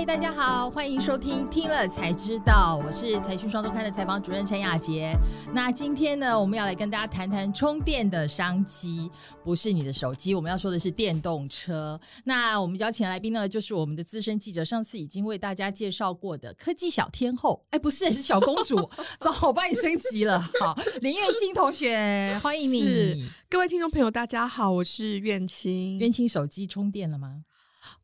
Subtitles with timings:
[0.00, 5.14] 嗨，大家好，欢迎收听《听了才知道》，我是财讯双周刊的采访主任陈雅杰。
[5.52, 9.10] 那今天呢，我们要来跟大家谈谈充电的商机，
[9.44, 12.00] 不是你的手机，我们要说的是电动车。
[12.24, 18.76] 那我们邀请来宾呢，就是我们的资深记者，上次已经为大家介绍过的科技小天后，哎，不是，是小公主，
[19.20, 20.40] 早，我帮你升级了。
[20.60, 23.28] 好，林月清同学，欢迎你。
[23.50, 25.98] 各位听众朋友，大家好，我是苑清。
[25.98, 27.42] 苑清手机充电了吗？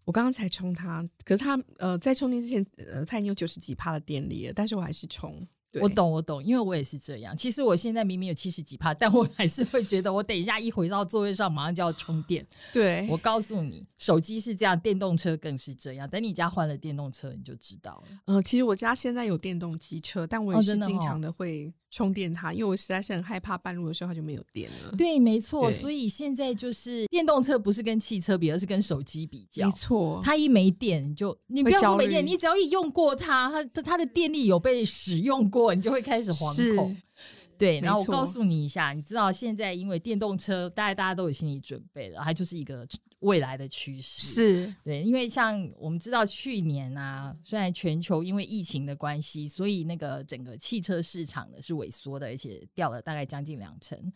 [0.05, 5.46] 我刚刚才充它，可是它呃，在充电之前，呃，它已经有九十几帕的电力了，但是我还是充。
[5.80, 7.36] 我懂，我懂，因为我也是这样。
[7.36, 12.46] 其实我现在明明有七十几帕，但我还是会觉得，我等一下一回到座位上，马上就要充电。
[12.72, 16.08] 对，我告诉你，手机是这样，电动车更是这样。
[16.08, 18.18] 等你家换了电动车，你就知道了。
[18.26, 21.72] 呃，其实我家现在有电动机车，但我也是经常的会。
[21.89, 24.95] 充电它，因为我实在是很害怕半路的时候它就没有电了。
[24.98, 25.70] 对，没错。
[25.70, 29.64] 所以现在就是电动车不是跟汽车比，而是跟手机比较。
[29.64, 36.97] 没错，它一没电就你不要说没电，你只要一用过它，它它的电力有被使用过，你就会开始惶恐。
[37.59, 42.86] 对，然后我告诉你一下，你知道现在因为电动车，大概大家都有心理准备了，它就是一个
[43.20, 44.20] 未来的趋势。
[44.20, 54.12] 是对，因为像我们知道去年啊，虽然全球因为疫情的关系，所以那个整个汽车市场呢是萎缩的，而且掉了大概将近两成，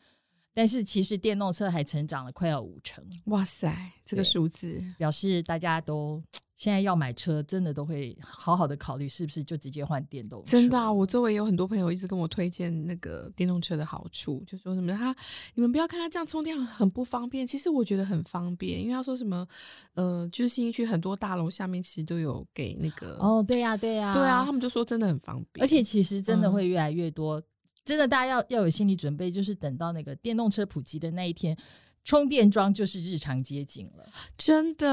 [0.52, 3.04] 但是其实电动车还成长了快要五成。
[3.26, 6.22] 哇塞，这个数字表示大家都。
[6.56, 10.50] 现在要买车，真的都会好好的考虑，是不是就直接换电动车？
[10.50, 15.16] 真的，啊，我周围有很多朋友一直跟我推荐那个电动车的好处，就说什么他
[15.54, 19.48] 你们不要看他这样充电很不方便，其实我觉得很方便，因为他说什么
[19.94, 27.42] 呃，就是新一区很多大楼下面其实都有给那个哦，对呀，对呀，对啊，他们就说真的很方便，而且其实真的会越来越多，
[27.84, 31.56] 真的大家要要有心理准备，就是等到那个电动车普及的那一天。
[32.02, 34.88] 充电桩就是日常街景了，真的，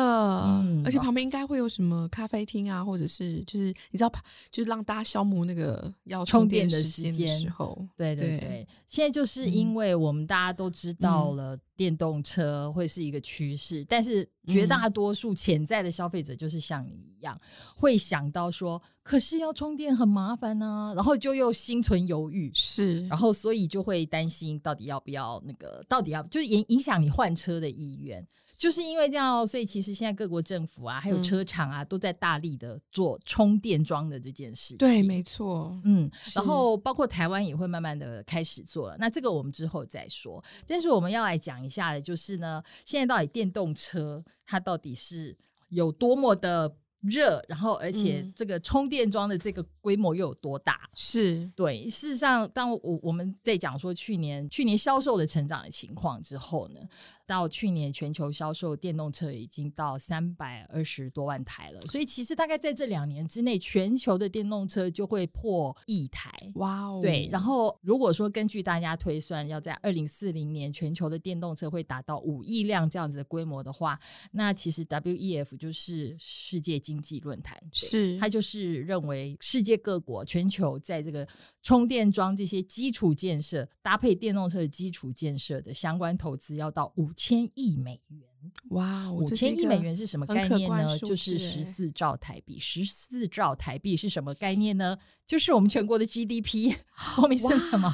[0.83, 4.11] 而且旁边应该会有什么咖啡厅啊，或者是就是你知道，
[4.52, 8.67] 就是让大家消磨那个要充电的时间时候，对对对。
[8.88, 17.39] 现在就是因为我们大家都知道了电动车会是一个趋势，但是绝大多数潜在的消费者就是像你一样，
[17.76, 18.82] 会想到说。
[19.04, 28.27] 可是要充电很麻烦呢，然后就又心存犹豫，是，然后所以就会担心到底要不要那个，到底要就是影影响你换车的意愿。
[28.58, 34.78] 就是因为这样，所以其实现在各国政府啊，还有车厂啊，都在大力的做充电桩的这件事情。
[34.78, 38.98] 对，没错，嗯，然后包括台湾也会慢慢的开始做了。
[38.98, 40.44] 那这个我们之后再说。
[40.66, 45.38] 但是我们要来讲一下的，就是呢，现在到底电动车它到底是
[45.70, 46.76] 有多么的。
[47.02, 50.89] 热，然后而且这个充电桩的这个规模又有多大？
[50.93, 51.85] 是对。
[51.87, 56.80] 事实上，当我我们在讲说去年去年销售的成长的情况之后呢？
[57.27, 66.31] 到去年全球销售电动车已经到三百二十多万台了，所以其实大概在这两年之内，全球的电动车就会破亿台。
[66.55, 67.02] 哇哦！
[67.02, 73.99] 对，然后如果说根据大家推算，要在二零四零年全球的电动车会达到五亿辆这样子的规模的话，
[74.31, 81.27] 那其实 WEF 就是世界经济论坛，是他就是认为世界各国全球在这个
[81.61, 87.11] 充电桩这些基础建设搭配电动车的基础建设的相关投资要到五。
[87.17, 88.30] 千亿美元，
[88.69, 89.11] 哇！
[89.11, 90.97] 五千亿美元是什么概念呢？
[90.99, 92.59] 就是十四兆台币。
[92.59, 94.97] 十四兆台币是什么概念呢？
[95.25, 96.75] 就是我们全国的 GDP。
[96.91, 97.91] 后面是什么？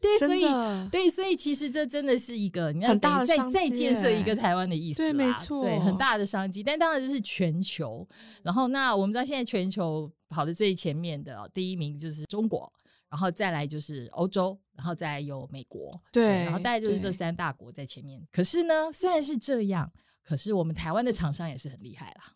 [0.00, 0.42] 对， 所以
[0.90, 4.98] 对，所以其实这真的是一个你要再再建设一个台湾的意思。
[4.98, 6.62] 对，没错，对，很大的商机。
[6.62, 8.06] 但当然这是全球。
[8.42, 12.72] 然后，那我们知道现在全球跑的最前面的第一名就是中国。
[13.10, 18.20] 然后再来就是欧洲，然后再有美国，对，然后大概就是这三大国在前面。
[18.32, 19.90] 可是呢，虽然是这样，
[20.22, 22.32] 可是我们台湾的厂商也是很厉害啦。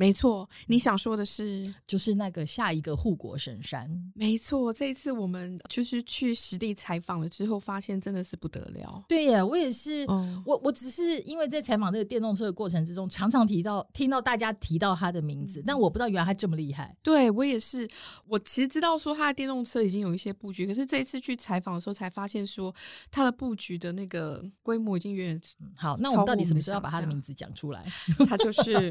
[0.00, 3.86] 没错，你想说的是，就是那个下一个护国神山。
[4.14, 9.04] 没错，这一次我们就是去实地采访了之后，发现真的是不得了。
[9.06, 10.06] 对呀，我也是，
[10.46, 16.96] 我我只是因为在采访这个电动车的过程之中，常常提到听到大家提到他的名字，但我不知道原来他这么厉害。
[17.02, 17.86] 对我也是，
[18.26, 22.74] 我其实知道说他的电动车已经有一些布局，可是这一次去采访的时候才发现说
[23.10, 25.40] 他的布局的那个规模已经远远
[25.76, 25.94] 好。
[25.98, 27.84] 那我们到底什么时候要把他的名字讲出来？
[28.26, 28.90] 他就是。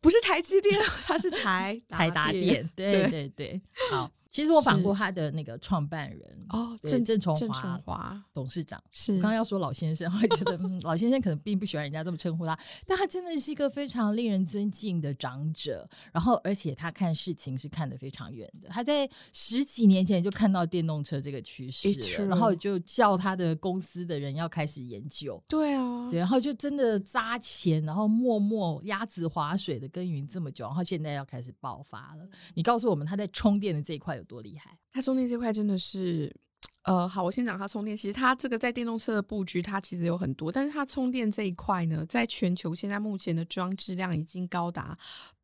[0.00, 2.68] 不是台积电， 它是台台达电。
[2.74, 3.60] 对对对，
[3.90, 4.10] 好。
[4.30, 8.80] 其实我访过他的那个创办人哦，郑郑崇郑华崇华董事长。
[8.92, 12.56] 是我刚刚要说老先生，我会觉得嗯， 老先生可能并不喜欢人家这么称呼他，
[12.86, 15.88] 但他真的是一个非常令人尊敬的长者。
[16.12, 18.68] 然后，而且他看事情是看得非常远的。
[18.68, 25.42] 他在十几年前就看到电动车这个趋势了，然后就叫他的公司的人要开始研究。
[25.48, 32.28] 对啊，对，然后就真的砸钱，然后默默鸭子划水的耕耘这么久，然后现在要开始爆发了。
[32.54, 34.78] 你告诉我们他在充电的这一块有多厉害？
[34.92, 36.34] 它充电这块真的是，
[36.82, 37.96] 呃，好，我先讲它充电。
[37.96, 44.98] 其实它这个在电动车的布局，它其实有很多，但是它充电这一块呢，在全球现在目前的装置量已经高达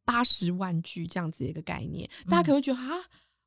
[0.05, 2.09] 八十万具这样子的一个概念。
[2.29, 3.05] 大家可能会觉得啊，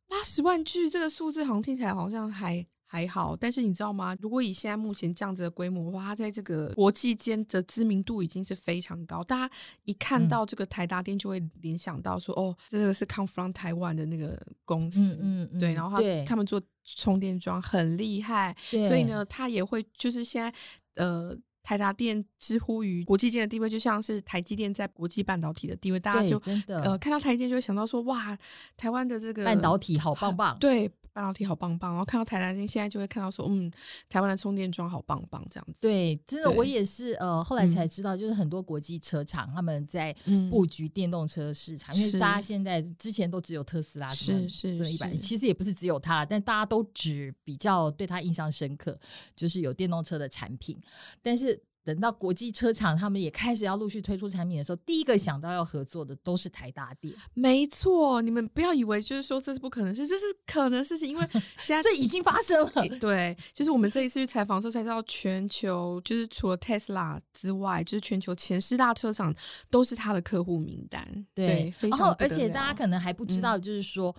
[0.07, 2.65] 八十万具这个数字好像听起来好像还。
[2.89, 4.15] 还好，但是你知道吗？
[4.21, 9.21] 如果以现在目前这样子的规模的话，它在这个国际间的知名度已经是非常高。
[9.21, 9.53] 大家
[9.83, 16.61] 一看嗯到这个台达电，就会联想到说，哦，这个是 come from 台湾的那个公司，嗯嗯嗯对，然后他他们做
[16.95, 20.53] 充电桩很厉害，所以呢，他也会就是现在
[20.95, 21.37] 呃。
[21.63, 28.37] 台达电之乎于国际间的地位，就像是台积电在国际半导体的地位，大家就真的呃看到台积电就会想到说，哇，
[28.77, 30.57] 台湾的这个半导体好棒棒。
[30.59, 31.93] 对，半导体好棒棒。
[31.93, 33.71] 然后看到台达电，现在就会看到说，嗯，
[34.07, 35.81] 台湾的充电桩好棒棒这样子。
[35.81, 48.95] 对，真的，我也是呃，后来才嗯知道，就是很多国际车厂他们在嗯布局电动车市场，因为大家现在之前都只有特斯拉是是这一百，是其实也不是只有它啦，但大家都只比较对它印象深刻，
[49.35, 50.79] 就是有电动车的产品，
[51.23, 51.59] 但是。
[51.87, 61.25] 等到国际车厂他们也开始要陆续推出产品的时候，第一个想到要合作的都是台达电，没错，你们不要以为就是说这是不可能的事，这是可能事情，因为
[61.59, 62.85] 现在这已经发生了。
[62.99, 69.33] 对，就是我们这一次去采访的时候才知道，全球就是除了 Tesla 之外，就是全球前十大车厂
[69.69, 71.25] 都是他的客户名单。
[71.33, 74.13] 对，非然后而且大家可能还不知道，就是说。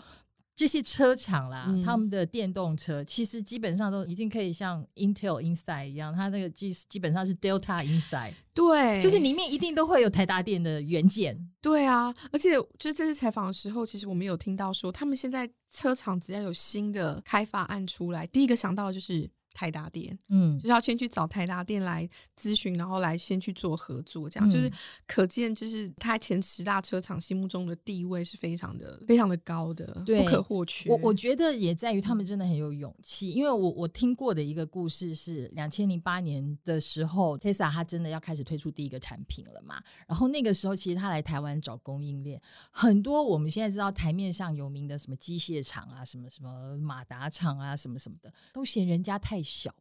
[0.58, 1.84] 这些车厂啦，嗯。
[1.84, 11.38] 他们的电动车其实基本上都已经可以像 Intel Inside 一样，它那个基基本上是 Delta Inside，对，就是里面一定都会有台达电的元件。
[11.60, 22.08] 对啊，而且就是这次采访的时候，其实我们有听到说，他们现在车厂只要有新的开发案出来，第一个想到的就是台达店，嗯就，是要先去找台达店来
[22.38, 24.72] 咨询，然后来先去做合作，这样、就是嗯
[25.04, 30.88] 可见，就是他前十大车厂心目中的地位是非常的、非常的高的，对不可或缺。
[30.88, 39.82] 我我觉得也在于他们真的很有勇气，因为我我听过的一个故事是，两千零八年的时候，Tesla 它真的要开始推出第一个产品了嘛。
[40.06, 42.40] 然后那个时候，其实他来台湾找供应链，
[42.70, 49.74] 很多我们现在知道台面上有名的什么机械厂啊，什么什么马达厂啊，什么什么的，都嫌人家太小，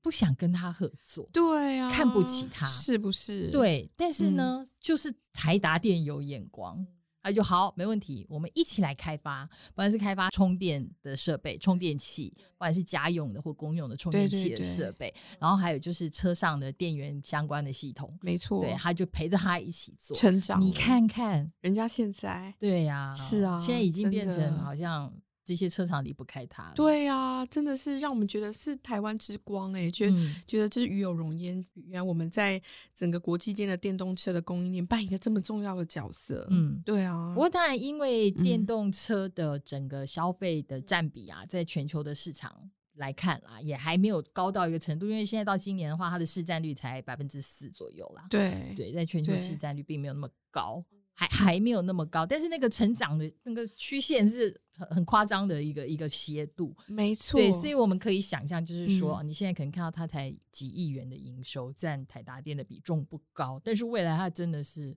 [0.00, 1.28] 不想跟他合作。
[1.32, 6.86] 对啊，看不起他是不是？，对，但是呢，就是台达电有眼光，
[7.22, 20.16] 他就好，没问题，我们一起来开发，不管是开发充电的设备、充电器，不管是家用的或公用的充电器的对对对设备，然后还有就是车上的电源相关的系统，没错，对，他就陪着他一起做。
[20.16, 20.60] 成长。
[20.60, 22.54] 你，看看，人家现在。
[22.60, 25.12] 对呀、是啊现在已经变成好像
[25.46, 26.72] 这些车厂离不开它了。
[26.74, 31.64] 对啊，真的是让我们觉得是台湾之光哎、觉得、嗯觉得这是与有荣焉。
[31.86, 32.60] 原来我们在
[32.94, 36.48] 整个国际间的电动车的供应链扮演一个这么重要的角色。
[36.50, 36.82] 嗯。
[36.84, 45.06] 对啊，不过当然，因为电嗯动车的整个消费的占比啊，在全球的市场来看啦，也还没有高到一个程度。
[45.06, 48.26] 因为现在到今年的话，它的市占率才百分之四左右啦。
[48.28, 52.24] 对对，在全球市占率并没有那么高，还还没有那么高。
[52.26, 56.74] 但是那个成长的那个曲线是很很夸张的一个一个斜度。
[56.86, 57.40] 没错。
[57.40, 64.96] 对，所以我们可以想象，就是说，嗯你现在可能看到它才几亿元的营收，占台达电的比重不高，但是未来它真的是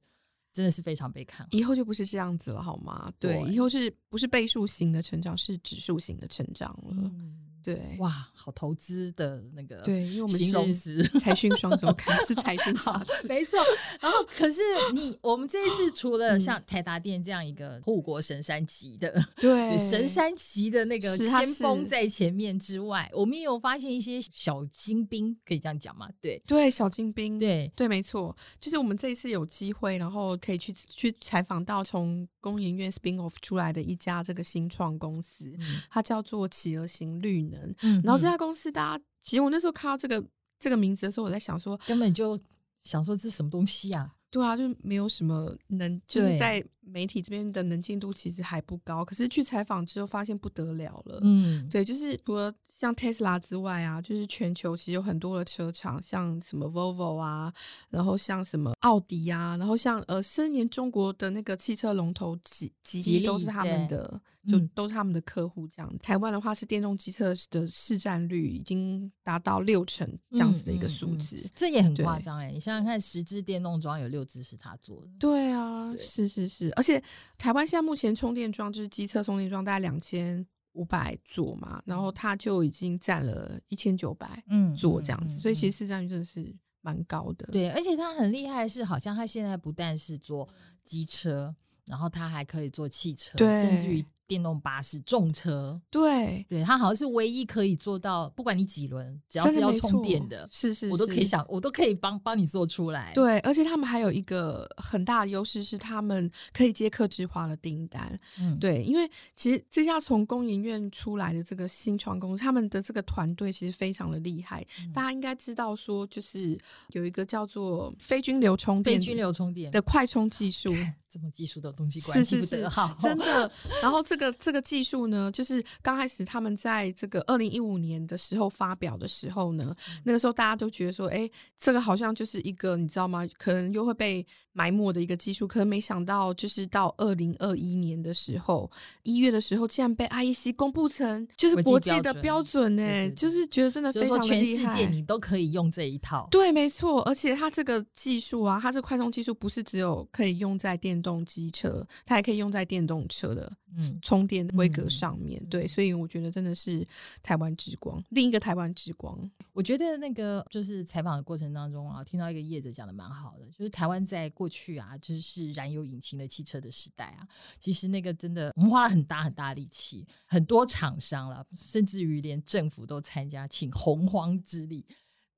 [0.51, 1.49] 真的是非常被看好。
[1.51, 3.11] 以后就不是这样子了，好吗？
[3.19, 6.93] 对，对以后是不是倍数型的成长，是指数型的成长了？
[6.93, 7.37] 嗯，
[7.75, 11.19] 对，哇，好投资的那个对，因为我们形容是词。
[11.19, 13.27] 财讯双周刊， 是财经杂好志。
[13.27, 13.59] 没错，
[13.99, 14.61] 然后可是
[14.93, 26.07] 你，我们这一次 除了嗯像台达电这样一个护国神山级的，对对神山级的那个先锋在前面之外，我们也有发现一些小精兵，可以这样讲吗？
[26.21, 37.58] 对对小精兵，对，对，没错，就是我们这一次有机会，然后可以去去采访到从工研院 spin off 出来的一家这个新创公司，嗯它叫做企鹅型绿能。
[37.81, 40.23] 嗯然后这嗯家公司，大家其实我那时候看到这个
[40.59, 42.39] 这个名字的时候，我在想说，根本就
[42.81, 44.13] 想说这是什么东西啊？
[44.31, 51.19] 对啊，就没有什么能，就是在媒体这边的能见度其实还不高，可是去采访之后发现不得了了。
[51.23, 57.51] 嗯，对，就是除了像 Tesla 之外啊，就是全球其实有很多的车厂，像什么 Volvo 啊，
[57.89, 65.97] 然后像什么奥迪啊，然后像呃，甚年中国的那个汽车龙头吉吉利都是他们的，就嗯都是他们的客户这样。
[65.99, 71.49] 台湾的话是电动机车的市占率已经达到六成这样子的一个嗯嗯嗯数字。
[71.55, 72.51] 这也很夸张哎！
[72.51, 77.01] 你想想看，十支电动桩有六支是他做的，对啊，对是是是，而且
[77.37, 87.47] 台湾现在目前充电桩就是机车充电桩大概两千五百座嘛，然后它就已经占了一千九百嗯座这样子，所以其实实市占率真的是蛮高的。
[87.51, 90.47] 对，而且他很厉害的是，好像他现在不但是做
[90.83, 91.53] 机车，
[91.85, 95.81] 然后他还可以做汽车，对甚至于电动巴士、重车。
[95.89, 103.11] 对，对它好像是唯一可以做到，不管你几轮，只要是要充电的，是是我都可以想，我都可以帮帮你做出来。
[103.15, 108.19] 对，而且他们还有一个很大的优势是，他们可以接客制化的订单。
[108.39, 114.63] 嗯，对，因为其实这家从工研院出来的这个新创公司，他们的这个团队其实非常的厉害。
[114.79, 116.57] 嗯大家应该知道说，就是
[116.91, 120.71] 有一个叫做非均流充电非均流充电的快充技术。
[121.09, 123.51] 这么技术的东西，关系是是不得好，真的。
[123.81, 133.27] 然后这个这个技术呢，就是刚开始他们在这个二零一五年的时候发表的时候呢，嗯那个时候大家都觉得说，哎，这个好像就是一个你知道吗？
[133.37, 135.47] 可能又会被埋没的一个技术。
[135.47, 138.69] 可能没想到，就是到二零二一年的时候，
[139.03, 144.59] 一月的时候，竟然被 IEC 公布成就是国际的标准呢、就是觉得真的非常的全世。
[144.69, 146.27] 界你都可以用这一套。
[146.29, 155.43] 对，没错，而且它这个技术啊，它这快充技术不是只有可以用在电动机车，它还可以用在电动车的嗯充电规格嗯上面。
[155.49, 156.87] 对，所以我觉得真的是
[157.21, 159.29] 台湾之光，另一个台湾之光。
[159.53, 167.27] 我觉得那个就是采访的过程当中啊，听到一个业者讲的蛮好的，就是台湾在过去啊，就是燃油引擎的汽车的时代啊，
[167.59, 174.85] 其实那个真的我们花了很大很大力气，很多厂商了，甚至于连政府都参加，请洪荒之力，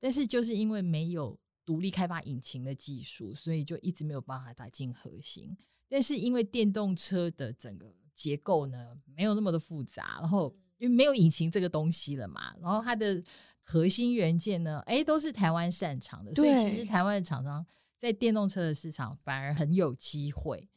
[0.00, 5.56] 但是就是因为没有独立开发引擎的技术，所以就一直没有办法打进核心。
[5.88, 13.22] 但是因为电动车的整个结构呢，没有那么的复杂，然后因为没有引擎这个东西了嘛，然后它的
[13.62, 17.64] 核心元件呢，哎，都是台湾擅长的，所以其实台湾的厂商
[17.96, 20.68] 在电动车的市场反而很有机会。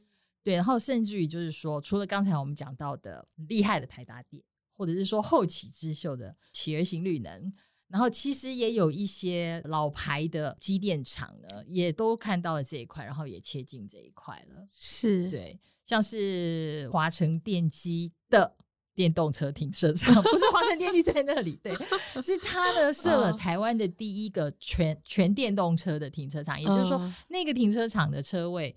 [0.44, 7.52] 对，然后甚至于就是说，除了刚才我们讲到的厉害的台达电，或者是说后起之秀的企鹅型绿能，
[7.88, 14.66] 然后其实也有一些老牌的机电厂呢，也都看到了这一块，然后也切进这一块了。
[14.70, 18.56] 是，对，像是华晨电机的
[18.94, 21.74] 电动车停车场，不是华晨电机在那里，对，
[22.22, 28.76] 是它呢设了嗯台湾的第一个全全电动车的停车场，也就是说嗯，那个停车场的车位。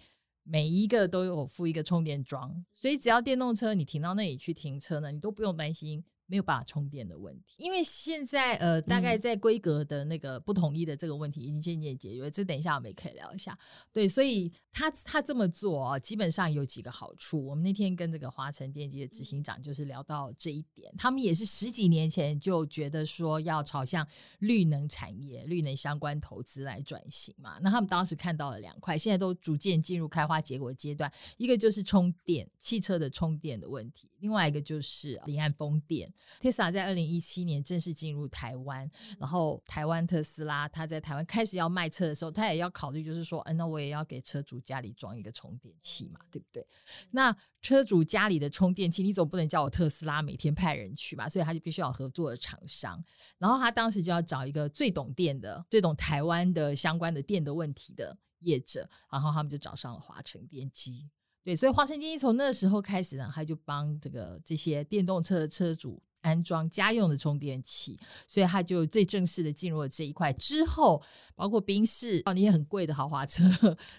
[0.50, 7.54] 每一个都有附一个充电桩，所以只要电动车你停到那里去停车呢，你都不用担心没有办法充电的问题。
[7.56, 13.58] 因为现在呃，大概嗯在规格的那个不统一的这个问题已经渐渐解决，这等一下我们也可以聊一下。
[13.92, 17.44] 对，所以他他这么做啊，基本上有几个好处。
[17.44, 24.06] 我们那天跟这个华晨电机的执行长就是聊到这一点，他们也是十几年前就觉得说要朝向
[24.40, 27.58] 绿能产业、绿能相关投资来转型嘛。
[27.62, 31.10] 那他们当时看到了两块，现在都逐渐进入开花结果阶段。
[31.38, 36.12] 一个就是充电汽车的充电的问题，另外一个就是离岸风电。
[36.40, 46.66] Tesa 在二零一七年正式进入台湾，然后台湾特斯拉它在台湾开始要卖车的时候，它也要考虑，就是说，嗯、那我也要给车主家里装一个充电器嘛，对不对？
[47.10, 51.28] 那车主家里的充电器，你总不能叫我特斯拉每天派人去吧？
[51.28, 53.02] 所以他就必须要合作的厂商。
[53.38, 61.08] 然后他当时就要找一个最懂电的、最懂台湾的相关的电的问题的业者，然后他们就找上了华晨电机。
[61.42, 70.32] 对，所以华晨电机从那时候开始呢，他就帮这个这些电动车的车主安装家用的充电器，所以他就最正式的进入了这一块。
[70.32, 71.02] 之后，
[71.34, 73.44] 包括宾士哦，你也很贵的豪华车，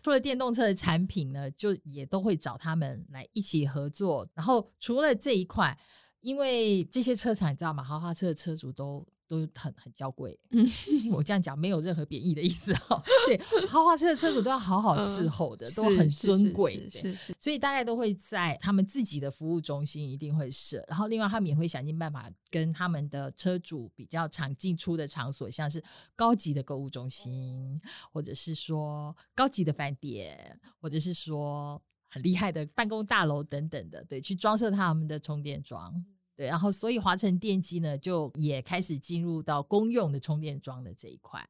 [0.04, 4.28] 除了电动车的产品呢，就也都会找他们来一起合作。
[4.34, 5.78] 然后除了这一块，
[6.22, 7.84] 因为这些车厂你知道吗？
[7.84, 10.66] 豪华车的车主都都很很娇贵，嗯，
[11.14, 13.02] 我这样讲没有任何贬义的意思哈。
[13.28, 16.90] 对，豪华车的车主都要好好伺候的，都很尊贵。
[16.90, 25.82] 是是是，所以大概都会在他们自己的服务中心一定会设，然后另外他们也会想尽办法跟他们的车主比较常进出的场所，像是
[26.16, 27.80] 高级的购物中心，
[28.12, 36.04] 或者是说高级的饭店，或者是说很厉害的办公大楼等等的，对，去装设他们的充电桩。
[36.40, 41.46] 对，然后所以华晨电机呢，就也开始进入到公用的充电桩的这一块。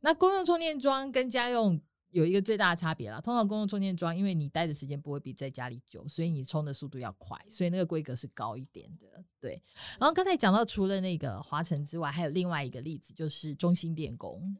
[0.00, 3.18] 那公用充电桩跟家用有一个最大的差别啦。
[3.18, 9.24] 通常公用充电桩，因为你待的时间不会比在家里久，所以你充的速度要快，所以那个规格是高一点的。
[9.40, 9.62] 对。
[9.98, 14.54] 然后刚才讲到，除了那个华晨之外，还有另外一个例子，就是中兴电工。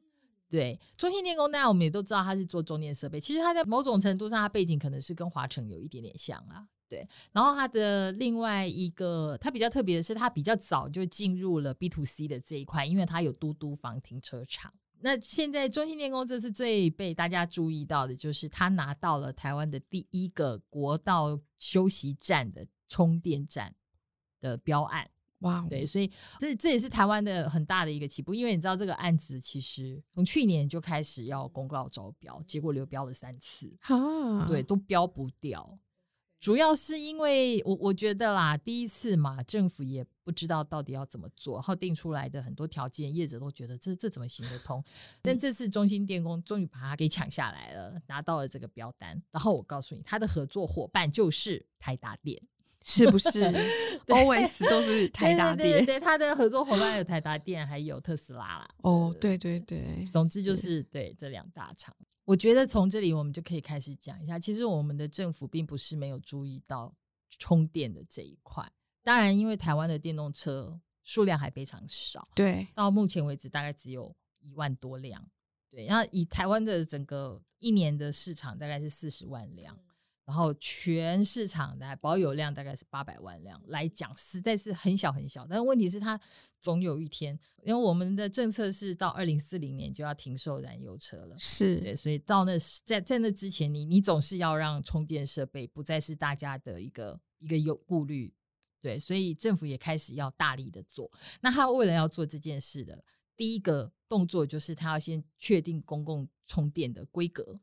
[0.48, 3.20] 对，中兴电工，大家我们也都知道，它是做中电设备。
[3.20, 6.66] 其实它在某种程度上，它背景可能是跟华晨有一点点像啊。
[6.88, 14.72] 对，然后它的另外一个，它比较特别的是，它比较早就进入了 B to C 的这一块，因为它有嘟嘟房停车场。
[15.00, 23.74] 那现在中兴电工这次最被大家注意到的，就是它拿到了台湾的第一个国道休息站的充电站
[24.40, 25.10] 的标案。
[25.40, 35.78] 哇，对，所以这这也是台湾的很大的一个起步，因为你知道这个案子其实从去年就开始要公告招标，结果流标了三次，哈，对，都标不掉。
[36.38, 44.84] 主要是因为我我觉得啦，第一次嘛，政府也不知道到底要怎么做，然后定出来的很多条件，业者都觉得这这怎么行得通？
[45.22, 49.20] 但这次中心电工终于把它给抢下来了，拿到了这个标单。
[49.32, 52.40] 然后我告诉你，他的合作伙伴就是台达电，
[52.82, 53.40] 是不是？
[54.06, 58.68] Always 都是台达电，对他的合作伙伴有台达电，还有特斯拉啦。
[58.82, 61.96] 哦，对对对，总之就是对这两大厂。
[62.26, 66.94] 我觉得从这里我们就可以开始讲一下，其实我们的政府并不是没有注意到
[67.38, 68.70] 充电的这一块。
[69.02, 75.24] 当然，因为台湾的电动车数量还非常少，对，到目前为止大概只有一万多辆。
[75.70, 79.78] 对，那以台湾的整个一年的市场大概是四十万辆。
[80.26, 85.46] 然后全市场的保有量大概是八百万辆来讲，实在是很小很小。
[85.48, 86.20] 但是问题是它
[86.58, 98.34] 总有一天，因为我们的政策是到二零四零年就要停售燃油车了，是对，所以到那在在那之前，你你总是要让充电设备不再是大家的一个一个有顾虑，
[98.82, 101.08] 对，所以政府也开始要大力的做。
[101.40, 103.04] 那他为了要做这件事的
[103.36, 107.60] 第一个动作，就是他要先确定公共充电的规格。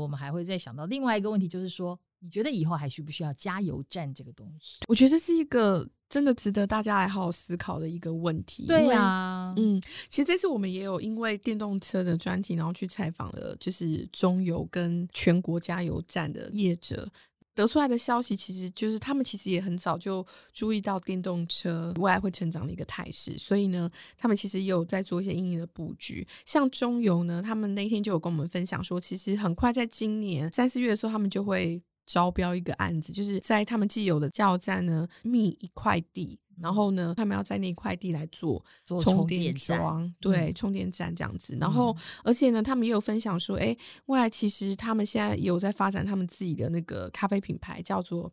[0.00, 4.80] 我们还会再想到另外一个问题，就是说，你觉得以后还需不需要加油站这个东西？
[4.88, 8.66] 我觉得是一个真的值得大家来好好思考的一个问题。
[8.66, 17.06] 对呀，嗯，其实这次我们也有因为电动车的专题，然后去采访了，就是中油跟全国加油站的业者。
[17.54, 26.26] 得出来的消息，其实就是他们其实也很早就注意到电动车未来会成长的一个态势，所以呢，他们其实也有在做一些应的布局。
[26.46, 36.38] 像中油呢，他们那天就有跟我们分享说，其实很快在今年三四月的时候，他们就会招标一个案子，就是在他们既有的加油站呢觅一块地。
[36.60, 41.56] 然后呢，他们要在那块地来做做充电桩，对，充电站这样子。
[41.58, 48.30] 然后，而且呢，他们也有分享说，哎，未来其实他们现在有在发展他们自己的那个咖啡品牌，叫做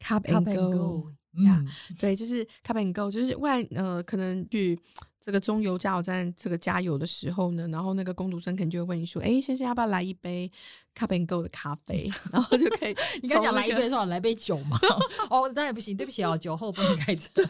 [0.00, 1.12] Cup and Go。
[1.36, 1.68] 嗯，
[2.00, 4.76] 对，就是 Cup and Go，就是外呃，可能去。
[5.28, 10.50] 这个中油加油站这个加油的时候呢，然后那个工读生可能就会问你说：“哎，先生要不要来一杯
[10.96, 14.80] Cup and Go 的咖啡？”然后就可以 你刚讲来一杯说来杯酒吗？
[15.28, 17.28] 哦，当然不行，对不起哦，酒后不能开车。
[17.34, 17.46] 对，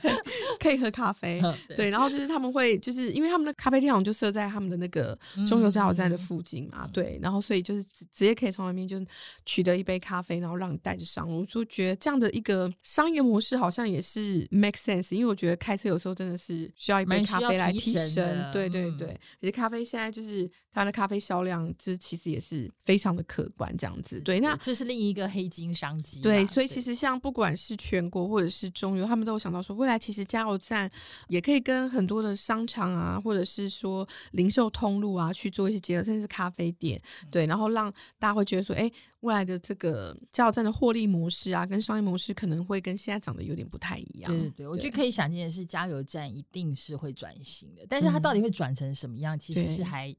[0.59, 1.41] 可以喝咖啡。
[1.77, 9.01] 对，然后就是他们会就是因为他们的咖啡店好像就设在他们的那个中油加油站的附近嘛，对，然后所以就是直接可以从那边就
[9.47, 11.43] 取得一杯咖啡，然后让你带着上路。
[11.43, 17.68] 我就觉得这样的一个商业模式好像也是 make sense，因为我觉得开车有时候真的是需要一杯咖啡来。
[17.73, 24.21] 提升，对对对，而且咖啡现在就是它的咖啡销量，这其实也是非常的可观，这样子。
[24.21, 26.21] 对，那这是另一个黑金商机。
[26.21, 30.91] 对，所以其实像不管是全国或者是中游，他们都有想到说，未来其实加油站
[31.29, 37.01] 也可以跟很多的商场啊，或者是说零售通路啊去做一些结合，甚至是咖啡店。
[37.31, 38.91] 对，然后让大家会觉得说，哎。
[39.23, 44.31] 未来的这个加油站的获利模式啊，跟商业模式可能会跟现在长得有点不太一样。
[44.31, 50.15] 对对对，我觉得可以想见的是，加油站一定是会转型的，但是它到底会转成什么样，其实是还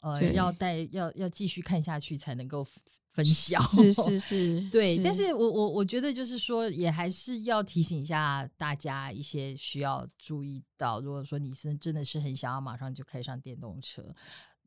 [0.00, 2.64] 呃要带要要继续看下去才能够
[3.12, 3.60] 分晓。
[3.62, 5.02] 是是是， 对。
[5.02, 14.14] 但是我我我觉得就是说，也还是要提醒一下大家一些需要注意到，如果说你是真的是很想要马上就开上电动车，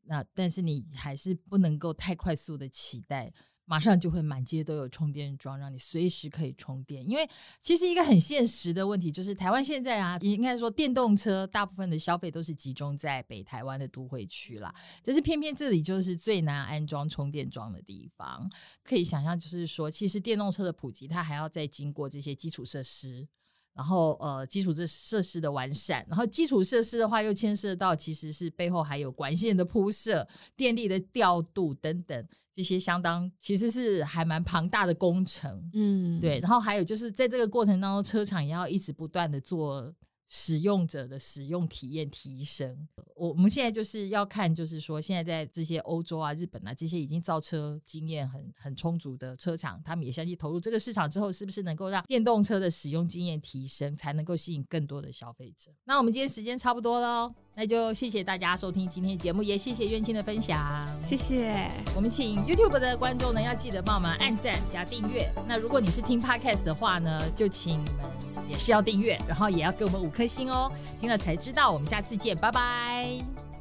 [0.04, 3.32] 那但是你还是不能够太快速的期待。
[3.64, 7.08] 马上就会满街都有充电桩，让你随时可以充电。
[7.08, 7.28] 因为
[7.60, 14.74] 其实一个很现实的问题就是，台湾现在啊，应该说电动车大部分的消费都是集中在北台湾的都会区啦。
[15.02, 18.50] 但是偏偏这里就是最难安装充电桩的地方。
[18.82, 23.26] 可以想象，就是说，其实电动车的普及，它还要再经过这些基础设施，
[23.74, 32.28] 然后呃，基础这设施的完善，然后基础设施的话，又牵涉到其实是背后还有管线的铺设、电力的调度等等。
[32.54, 36.38] 这些相当其实是还蛮庞大的工程，嗯，对。
[36.40, 39.90] 然后还有就是在这个过程当中，车厂也要一直不断的做
[40.34, 42.88] 使用者的使用体验提升。
[43.14, 55.70] 我我们现在就是要看，就是说现在在这些欧洲啊、日本啊这些已经造车经验很很充足的车厂，他们也相继投入这个市场之后，是不是能够让电动车的使用经验提升，才能够吸引更多的消费者？
[55.84, 61.70] 那我们今天时间差不多喽，那就谢谢大家收听今天的节目，也谢谢苑青的分享，谢谢。
[61.94, 65.30] 我们请 YouTube 的观众呢要记得帮我们按赞加订阅。
[65.46, 68.10] 那如果你是听 Podcast 的话呢，就请你们
[68.48, 70.70] 也是要订阅，然后也要给我们五颗星哦。
[71.00, 73.51] 听了才知道，我们下次见，拜拜。